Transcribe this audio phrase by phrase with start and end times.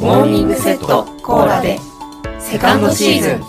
[0.00, 1.78] モーニングセットコーラで
[2.38, 3.42] セカンドシーズン。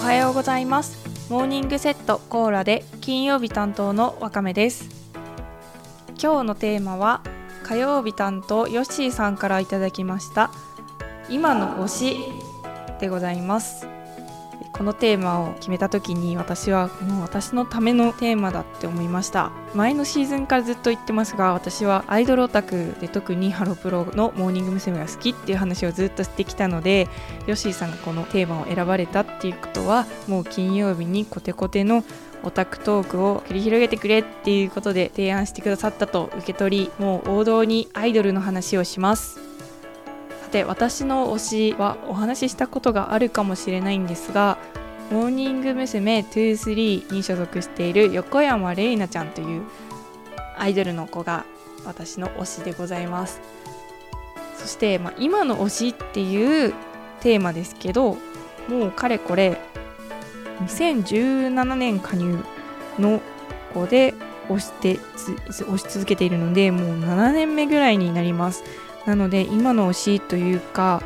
[0.00, 1.06] おはようございます。
[1.28, 4.88] モーニングセットコーラで金曜日担当のわかめです。
[6.18, 7.20] 今日のテーマは
[7.64, 10.50] 火曜日担当ヨッシーさんからいただきました
[11.28, 12.16] 今の推し
[12.98, 13.95] でございます。
[14.76, 24.96] このテーマを決めた時に私はもう私のためのテーマだって思いました前のシーズンからずっと言ってますが私はアイドルオタクで特にハロプロのモーニング娘。
[24.96, 27.08] が好きっていう話をずっとしてきたので
[27.46, 32.04] ヨッシーさんがこのテーマを選ばれたっていうことはもう金曜日にコテコテの
[32.42, 39.45] オタクトークを繰り広げてくれっていうことで提案してくださったと受け取りもう王道にアイドルの話をします
[40.56, 44.56] さて私の推しはお話ししたことがあるかもしれないんですが
[45.10, 46.20] モーニング娘。
[46.20, 49.64] 23に所属している横山玲奈ちゃんという
[50.56, 51.44] アイドルの子が
[51.84, 53.42] 私の推しでございます
[54.56, 56.72] そして、まあ、今の推しっていう
[57.20, 58.16] テーマですけど
[58.68, 59.60] もうかれこれ
[60.60, 62.42] 2017年加入
[62.98, 63.20] の
[63.74, 64.14] 子で
[64.48, 68.64] 推して推し続けているのでもう7年目ぐらいになります
[69.06, 71.02] なので今の推しというか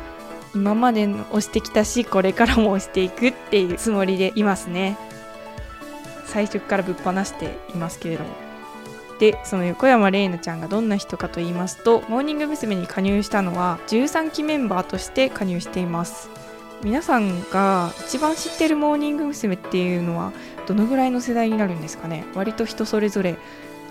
[0.53, 4.97] 今までの推してきたしこれからも推していくっていうつもりでいますね
[6.25, 8.29] 最初からぶっ放していますけれども
[9.19, 12.75] でその横山玲奈ちゃんがどんな人かと言いますとモーニング娘。
[12.75, 16.29] に加入したのは13期メンバーとして加入しています
[16.83, 19.55] 皆さんが一番知ってるモーニング娘。
[19.55, 20.33] っていうのは
[20.65, 23.37] どのぐらいの世代になるんですかね割と人それぞれ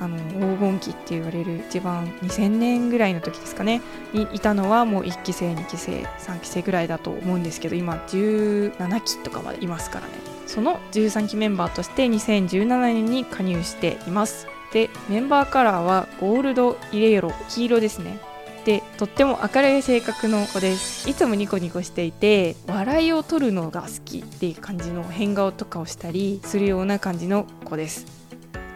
[0.01, 0.17] あの
[0.57, 3.83] 黄金期って言われる一番2000年ぐらいの時ですかね。
[4.13, 10.13] にいたのはもう1期生2期生3期生ぐらいだと思うんですけど今17期とかまでいますからね。
[10.47, 14.49] その13期メンバーとして2017年に加入しています。
[14.73, 18.19] でメンバーカラーはゴールドイレイロ黄色ですね。
[18.65, 21.09] でとっても明るい性格の子です。
[21.09, 28.20] いつもニコニコしていて笑いを取るのが好きっていう感じの変顔とかをしたりするような感じの子です。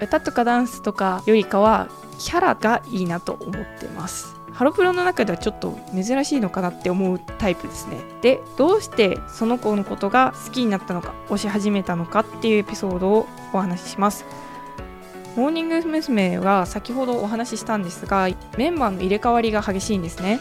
[0.05, 1.89] 歌とかダンスとかよりかは
[2.19, 4.35] キャラがいいなと思ってます。
[4.53, 7.99] ハロプロの中ではちょっと珍しいのかなって思うタイプですね。
[8.23, 14.25] でどうしてその子のことが好きになったのか推し始めたのかっていうエピソードをお話しします。
[15.37, 16.39] モーニング娘。
[16.39, 20.39] は先ほどお話ししたんですがメンバーの入れ替わりが激しいんですね。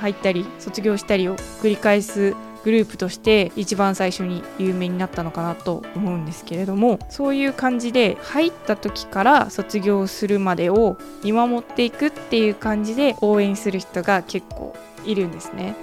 [0.00, 14.74] 入ったり卒業したりを繰り返すグループとして一番最初に有名になったのかなと思うんですけれどもそういう感じで入った時から卒業するまでを見守っていくっていう感じで応援する人が結構
[15.04, 15.76] いるんですね。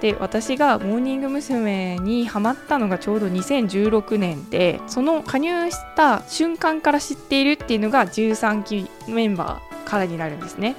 [0.00, 1.98] で私がモーニング娘。
[1.98, 10.76] にハマったのがちょうど2016年でその加入した瞬間から知っているっていうのが13期メンバーからになるんですね。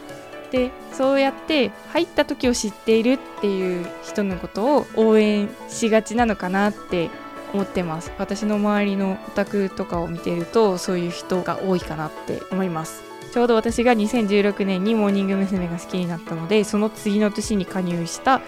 [0.52, 7.10] でそうやって入った時を知っているっていう人のことを応援しがちなのかなって
[7.54, 15.68] 思ってます私の周りのオタクとかを見てるとそういう人が多いかなって思いますちょうど私が2016年にモーニング娘。
[15.68, 18.42] が好きになったのでその次の年に加入した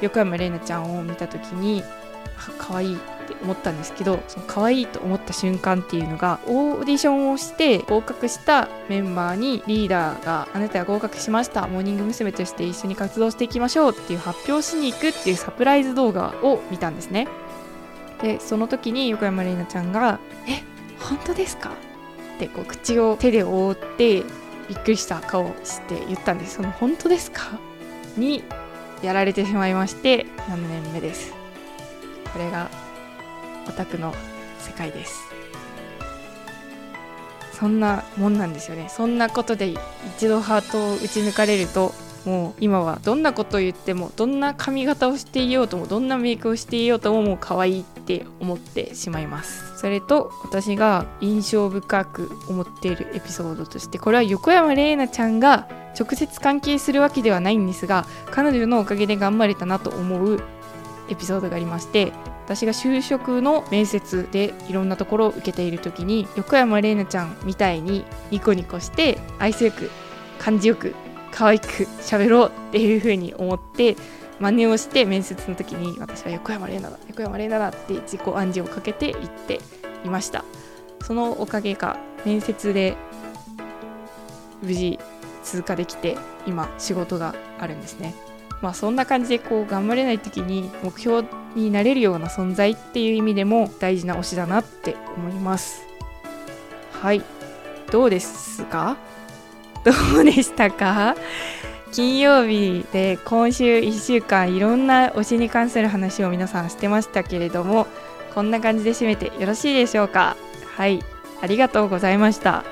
[0.00, 1.82] 横山玲奈ちゃんを見た時に
[2.58, 12.32] 可愛いって思ったんですけどその可愛いと思った瞬間っていうのがオーディションをして合格したメンバーにリーダーが「あなたが合格しましたモーニング娘。
[12.32, 17.28] として一緒に活動していきましょう」っていう発表しに行くっていうサプライズ動画を見たんですね
[18.22, 20.18] でその時に横山玲奈ちゃんが
[20.48, 20.62] 「え
[21.00, 21.70] 本当ですか?」
[22.36, 24.22] ってこう口を手で覆って
[24.68, 27.42] びっくりした顔をして言ったんですその「本当ですか?」
[28.16, 28.42] に
[29.02, 31.34] やられてしまいまして7年目です
[32.32, 32.68] これが
[33.68, 34.14] オタクの
[34.58, 35.34] 世界です。
[37.52, 38.88] そんなもんなんですよね。
[38.88, 39.74] そんなことで
[40.16, 41.92] 一度ハートを打ち抜かれると
[42.24, 49.78] もう今はどんなことを言ってもどんな髪型をしていようともどんなメイクをしていようとももう可愛いって思ってしまいます。
[49.78, 55.68] それと私が印象深く思っているエピソードとしてこれは横山玲奈ちゃんが
[55.98, 60.42] 直接関係するわけではないんですが彼女のおかげで頑張れたなと思う
[61.10, 62.12] エピソードがありまして
[62.44, 69.90] 私が就職の面接でいろんなところを受けている時に横山玲奈ちゃんみたいにニコニコして愛想よく
[70.38, 70.94] 感じよく
[71.30, 71.66] 可愛く
[72.02, 73.96] 喋ろうっていう風に思って
[74.40, 79.60] 真似をして面接の時に私は横山玲奈だ横山玲奈だって自己暗示をかけて言って
[80.04, 80.44] いました。
[81.02, 82.96] そのおかげか面接で
[84.62, 84.98] 無事
[85.42, 86.16] 通過できて
[86.46, 88.14] 今仕事があるんですね。
[88.62, 95.82] まあそんな感じでこう頑張れない時に目標になれるような存在っていう意味でも大事な推しだなって思います。
[97.02, 97.22] はい。
[97.90, 98.96] どうですか？
[99.84, 101.14] どうでしたか？
[101.92, 107.86] 金曜日で今週1週間いろんな推しに関する話を皆さんしてましたけれども
[108.34, 110.36] こんな感じで締めてよろしいでしょうか？
[110.76, 111.00] はい。
[111.40, 112.64] ありがとうございました。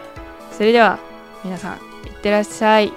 [0.51, 0.99] それでは
[1.45, 1.77] 皆さん
[2.07, 2.93] いってらっしゃい。